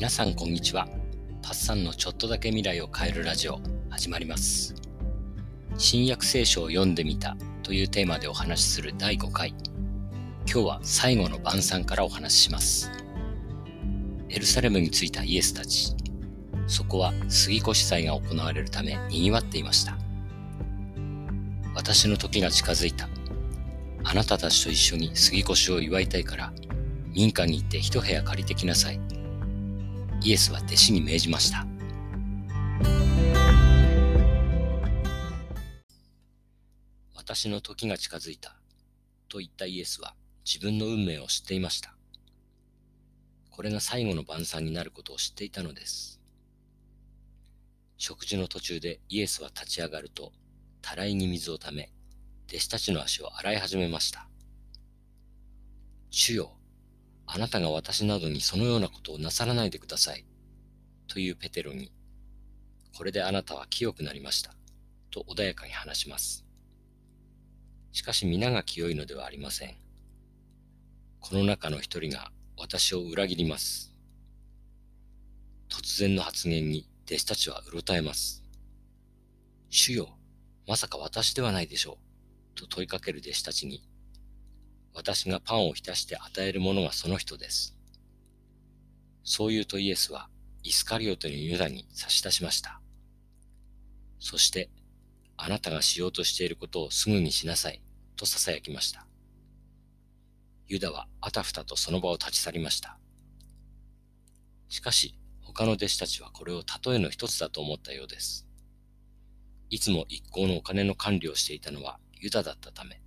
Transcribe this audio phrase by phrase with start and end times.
[0.00, 0.88] 皆さんこんにちは。
[1.42, 4.74] パッサンのちょっとだけ未来を変えるラジオ始まります。
[5.76, 9.50] 新約聖書を読んでみたというテーマでお話しする第5回。
[9.50, 12.90] 今日は最後の晩餐からお話しします。
[14.30, 15.94] エルサレムに着いたイエスたち。
[16.66, 19.98] そこは杉越祭が行われるため賑わっていました。
[21.74, 23.06] 私の時が近づいた。
[24.04, 26.54] あなたたちと一緒に杉越を祝いたいから
[27.14, 29.19] 民家に行って一部屋借りてきなさい。
[30.22, 31.66] イエスは弟子に命じました。
[37.16, 38.54] 私の時が近づいた
[39.30, 40.14] と言ったイエスは
[40.44, 41.94] 自分の運命を知っていました。
[43.50, 46.20] これが最後の晩餐になることを知っていたのです。
[47.96, 50.32] 食事の途中でイエスは立ち上がると、
[50.82, 51.90] たらいに水をため、
[52.48, 54.28] 弟子たちの足を洗い始めました。
[56.10, 56.59] 主よ、
[57.32, 60.24] あなたが私などにそのようなことをなさらないでください。
[61.06, 61.92] というペテロに、
[62.98, 64.52] これであなたは清くなりました。
[65.12, 66.44] と穏やかに話します。
[67.92, 69.76] しかし皆が清いのではありません。
[71.20, 73.94] この中の一人が私を裏切ります。
[75.68, 78.42] 突然の発言に弟子たちはうろたえます。
[79.68, 80.08] 主よ、
[80.66, 81.92] まさか私ではないでしょ
[82.56, 82.58] う。
[82.58, 83.88] と問いかける弟子たちに
[84.94, 87.76] 私がパンを浸して与えるものがその人です。
[89.22, 90.28] そう言うとイエスは
[90.62, 92.80] イスカリオテのユダに差し出しました。
[94.18, 94.70] そして、
[95.36, 97.80] あなたがしようとしていることをすぐにしなさい、
[98.16, 99.06] と囁きました。
[100.68, 102.98] ユダはあたふたとその場を立ち去りました。
[104.68, 108.46] しかし、他の弟子たちはこれを例えの一つだと思ったようです。
[109.70, 113.00] いつも一行のお金の管理をしていたのはユダだったため、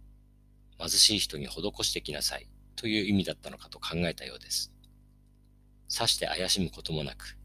[0.79, 4.71] 貧しい人に施してきなさいという意味だったのかと考えたようです。
[5.87, 7.37] さして怪しむこともなく、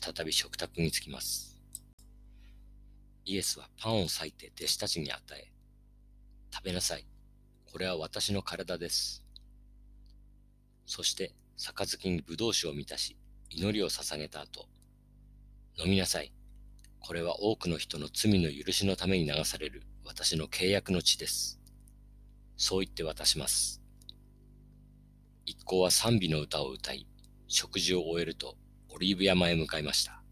[0.00, 1.56] 再び食卓につきます。
[3.24, 5.50] イエスはパンを裂いて弟子たちに与え、
[6.52, 7.06] 食べなさい。
[7.64, 9.24] これは私の体です。
[10.86, 13.16] そして、杯に葡萄酒を満たし、
[13.48, 14.68] 祈りを捧げた後、
[15.78, 16.32] 飲みなさい。
[17.00, 21.60] これは多くの人の罪の許しのために流される私の契約の地です。
[22.56, 23.82] そう言って渡します。
[25.46, 27.06] 一行は賛美の歌を歌い、
[27.48, 28.56] 食事を終えると
[28.88, 30.22] オリーブ山へ向かいました。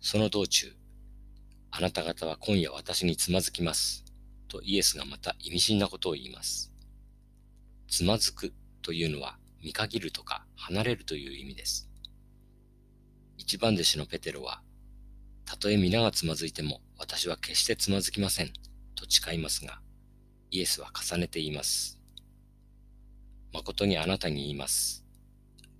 [0.00, 0.74] その道中、
[1.70, 4.04] あなた方は今夜私につまずきます。
[4.48, 6.72] とイエスがまた意味深なことを言います。
[7.88, 8.52] つまずく
[8.82, 11.88] というのは見限るとか離れるという意味です。
[13.36, 14.62] 一番弟子のペテロは、
[15.44, 18.52] たとえ皆がつまずいても私は決してつまずきません
[18.94, 19.81] と誓いますが、
[20.54, 21.98] イエスは重ねて言います。
[23.54, 25.02] 誠にあなたに言います。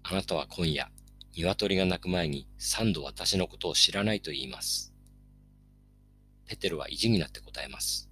[0.03, 0.89] あなたは今夜、
[1.37, 4.95] 鶏が鳴く前に三度私のことを知らないと言います。
[6.47, 8.09] ペテロは意地になって答えます。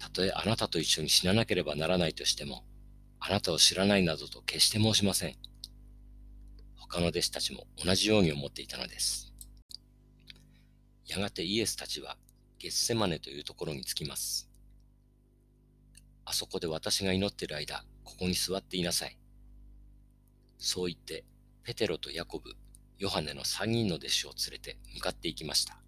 [0.00, 2.64] たとえあなたと一緒に死ななければならないとしても、
[3.20, 5.36] あなたを知らないなどと決して申しません。
[6.74, 9.32] 他の弟子たちも同じように思っていたのです。
[11.06, 12.16] やがてイエスたちは
[12.58, 14.47] ゲッセマネというところに着きます。
[16.28, 19.16] あそこで私が祈ってる間、ここに座っていなさい。
[20.58, 21.24] そう言って、
[21.64, 22.50] ペテロとヤコブ、
[22.98, 25.78] ヨハネの三人の弟子を連れて向かっていきました。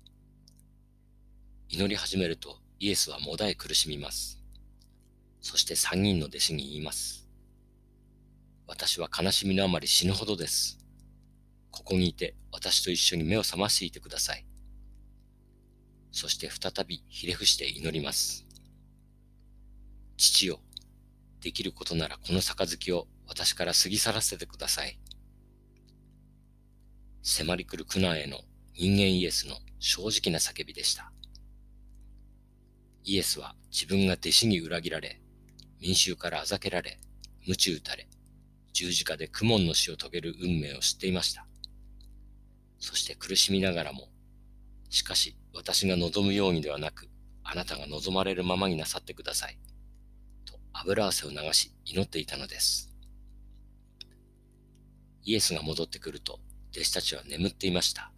[1.69, 4.43] 祈り始めるとイエスはもだえ苦しみます。
[5.43, 7.29] そして三人の弟子に言います。
[8.67, 10.79] 私は悲しみのあまり死ぬほどです。
[11.71, 14.47] ここにいて私と一緒に目を覚ましていてください。
[16.13, 18.50] そして再びひれ伏して祈ります。
[20.21, 20.61] 父よ、
[21.41, 25.01] できることならこの杯を私から過ぎ去らせてください。
[27.23, 28.41] 迫り来る苦難への
[28.75, 31.11] 人間イエスの正直な叫びでした。
[33.03, 35.23] イエスは自分が弟子に裏切られ、
[35.81, 37.01] 民衆からあざけられ、
[37.47, 38.07] 鞭打たれ、
[38.75, 41.47] 十字架で苦悶の死を遂げる運命を知っていました。
[42.79, 44.09] そして苦しみながらも、
[44.91, 47.09] しかし私が望むようにではなく、
[47.43, 49.59] あなたが望まれるままになさってください。
[50.73, 52.91] 油汗を流し祈っていたのです。
[55.23, 56.41] イエスが戻ってくると
[56.73, 58.13] 弟子たちは眠っていました。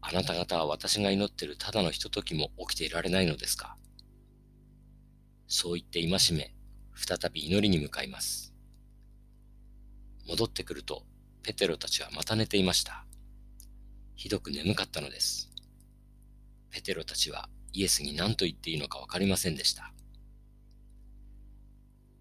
[0.00, 3.76] あなた方は私が祈っているただのひとときも起きていられないのですか？
[5.46, 6.54] そう言って戒め、
[6.94, 8.52] 再び祈りに向かいます。
[10.28, 11.04] 戻ってくると、
[11.42, 13.06] ペテロたちはまた寝ていました。
[14.16, 15.50] ひどく眠かったのです。
[16.70, 19.93] ペテロたちはイエスに何と言っていいのかわかりませんでした。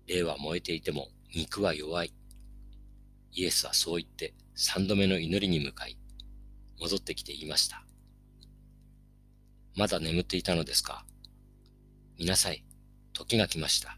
[0.08, 2.14] 霊は燃えていても肉は弱い。
[3.32, 5.98] イエスはそう言って三度目の祈りに向かい、
[6.80, 7.84] 戻ってきて言いました。
[9.76, 11.06] まだ眠っていたのですか？
[12.20, 12.64] 見なさい。
[13.14, 13.98] 時が来ました。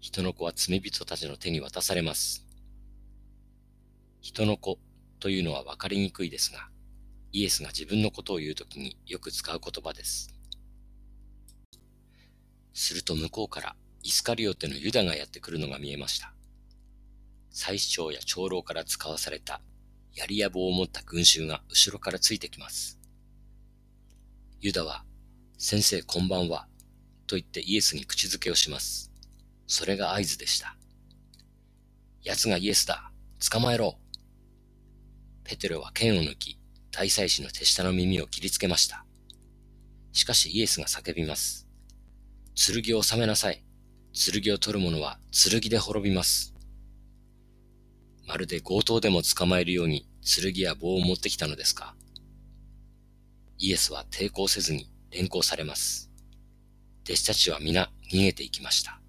[0.00, 2.46] 人の子は罪人たちの手に渡されます。
[4.20, 4.78] 人の子
[5.18, 6.68] というのは分かりにくいですが、
[7.32, 10.32] イエスが自分のことを言うときによく使う言葉です。
[12.74, 13.76] すると向こうから
[14.06, 16.32] イスカリオテのユダがやってくるのが見えました。
[17.50, 19.60] 最主張や長老から使わされた
[20.14, 23.00] 槍や棒を持った群衆が後ろからついてきます。
[24.60, 25.04] ユダは、
[25.58, 26.68] 先生こんばんは、
[27.26, 29.10] と言ってイエスに口づけをします。
[29.66, 30.76] それが合図でした。
[32.22, 33.10] 奴がイエスだ
[33.50, 33.98] 捕まえろ
[35.42, 36.60] ペテロは剣を抜き、
[36.92, 39.04] 大祭司の手下の耳を切りつけました。
[40.12, 41.66] しかしイエスが叫びます。
[42.54, 43.65] 剣を収めなさい。
[44.16, 46.54] 剣を取る者は剣で滅びます。
[48.26, 51.94] まるで強盗でも捕まえるように剣や棒を持ってきたのですか
[53.58, 56.10] イエスは抵抗せずに連行されます。
[57.04, 59.02] 弟子たちは皆逃げていきました。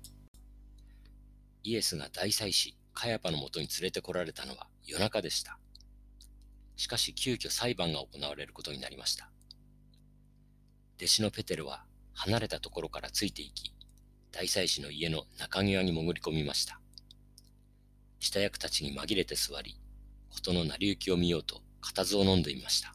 [1.63, 5.57] イエスが大祭司カヤパのもとに連れてこられたのは夜中でした。
[6.75, 9.31] しかし急遽裁判が行われることになりました。
[10.97, 13.71] 弟子のペテルは離れたところからついていき、
[14.37, 16.79] 大祭司の家の中庭に潜り込みました。
[18.19, 19.79] 下役たちに紛れて座り、
[20.29, 22.93] 事の成り行きを見ようと固唾を飲んでいました。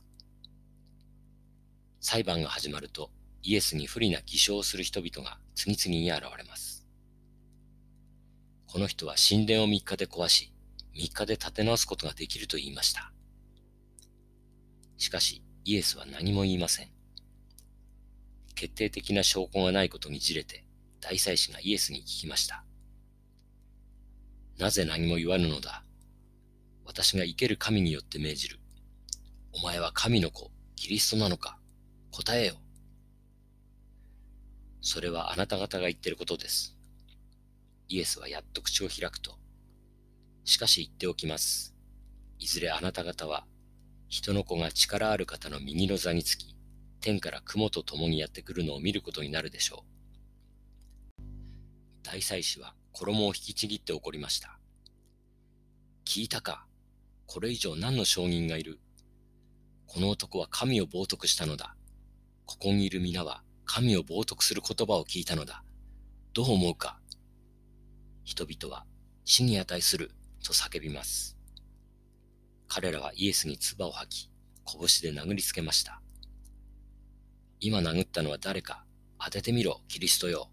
[1.98, 3.10] 裁判が始まると、
[3.42, 6.86] イエスに不利な偽証をする人々が次々に現れます。
[8.68, 10.52] この人は神殿を3日で壊し、
[10.94, 13.12] 3日で建て直すことができると言いました。
[14.96, 16.88] しかし、イエスは何も言いません。
[18.54, 20.64] 決定的な証拠がないことにじれて、
[21.02, 22.64] 大祭司がイエスに聞きました。
[24.58, 25.84] なぜ何も言わぬのだ
[26.86, 28.60] 私が生ける神によって命じる。
[29.52, 31.58] お前は神の子、キリストなのか
[32.12, 32.54] 答えよ。
[34.80, 36.76] それはあなた方が言ってることです。
[37.88, 39.36] イエスはやっと口を開くと。
[40.44, 41.74] しかし言っておきます。
[42.38, 43.44] いずれあなた方は、
[44.08, 46.56] 人の子が力ある方の右の座につき、
[47.00, 50.01] 天から雲と共にやってくるのを見ることになるでしょう。
[52.02, 54.58] 大祭司は衣を引きちぎって怒りました。
[56.04, 56.66] 聞いたか
[57.26, 58.80] これ以上何の証人がいる
[59.86, 61.76] この男は神を冒涜したのだ。
[62.46, 65.62] ここにいる皆は神を冒涜する言葉を聞いたのだ。
[66.32, 66.98] どう思うか
[68.24, 68.86] 人々は
[69.24, 70.10] 死に値する
[70.42, 71.36] と叫びます。
[72.68, 74.30] 彼らはイエスに唾を吐き、
[74.64, 76.00] 拳で殴りつけました。
[77.60, 78.84] 今殴ったのは誰か
[79.18, 80.48] 当ててみろ、キリストよ。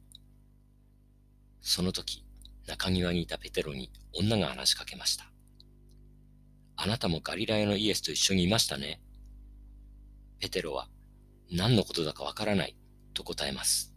[1.61, 2.25] その時、
[2.67, 5.31] 中庭にいたペテロに女が話しかけました。
[6.75, 9.01] あなたもガリラヤのイエスと一緒にいましたね。
[10.39, 10.87] ペテロは
[11.51, 12.77] 何のことだかわからない
[13.13, 13.93] と答えます。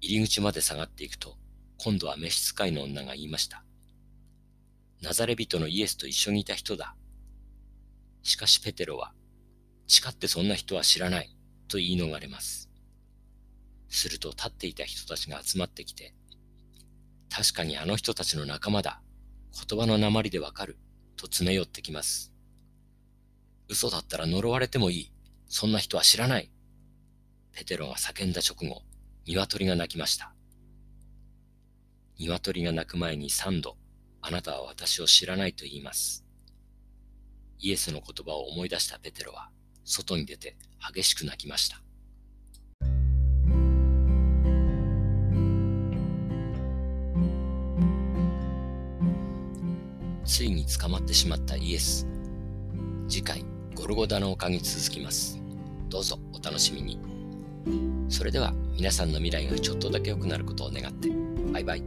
[0.00, 1.36] 入り口まで下がっていくと、
[1.78, 3.64] 今度は召使いの女が言いました。
[5.02, 6.96] ナザレ人のイエスと一緒にいた人だ。
[8.22, 9.12] しかしペテロは、
[9.86, 11.36] 誓ってそんな人は知らない
[11.68, 12.65] と言い逃れます。
[13.88, 16.14] すると立っていた人たちが集まってきて、
[17.30, 19.02] 確かにあの人たちの仲間だ。
[19.68, 20.78] 言葉の鉛でわかる。
[21.16, 22.32] と詰め寄ってきます。
[23.68, 25.12] 嘘だったら呪われてもいい。
[25.48, 26.50] そんな人は知らない。
[27.52, 28.82] ペテロが叫んだ直後、
[29.26, 30.34] 鶏が鳴きました。
[32.18, 33.76] 鶏が鳴く前に三度、
[34.20, 36.24] あなたは私を知らないと言います。
[37.58, 39.50] イエスの言葉を思い出したペテロは、
[39.84, 40.56] 外に出て
[40.94, 41.85] 激しく泣きました。
[50.26, 52.06] ついに捕まってしまったイエス。
[53.08, 55.40] 次回、ゴルゴダの丘に続きます。
[55.88, 56.98] どうぞお楽しみに。
[58.08, 61.08] それでは皆さんの未来がちょっとだけ良くなることを願って、
[61.52, 61.82] バイバイ。